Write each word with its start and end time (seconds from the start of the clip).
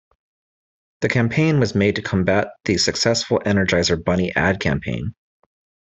The 1.01 1.09
campaign 1.09 1.59
was 1.59 1.75
made 1.75 1.95
to 1.97 2.01
combat 2.01 2.47
the 2.65 2.79
successful 2.79 3.39
Energizer 3.45 4.03
Bunny 4.03 4.35
ad 4.35 4.59
campaign. 4.59 5.13